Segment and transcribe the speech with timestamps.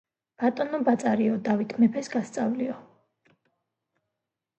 [0.43, 2.79] ბატონო ბაწარიო, დავით მეფეს გასწავლიო